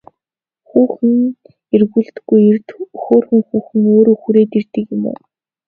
Хүүхэн 0.69 1.17
эргүүлдэггүй 1.75 2.41
эрд 2.51 2.67
хөөрхөн 3.03 3.41
хүүхэн 3.47 3.81
өөрөө 3.93 4.17
хүрээд 4.23 4.51
ирдэг 4.59 4.85
юм 4.95 5.03
уу? 5.09 5.17